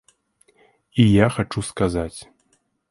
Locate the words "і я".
1.05-1.27